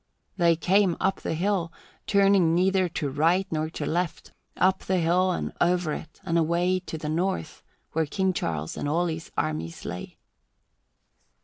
[0.35, 1.71] They came up the hill,
[2.07, 6.79] turning neither to right nor to left, up the hill and over it, and away
[6.87, 10.17] to the north, where King Charles and all his armies lay.